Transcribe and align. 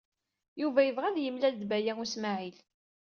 Yuba 0.61 0.79
yebɣa 0.83 1.05
ad 1.09 1.17
yemlal 1.21 1.55
d 1.57 1.63
Baya 1.69 1.93
U 2.03 2.05
Smaɛil. 2.13 2.57